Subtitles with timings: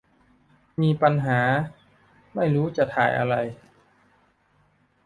[0.81, 1.39] มีปัญหา
[2.35, 3.35] ไม่รู้จะถ่ายอะไร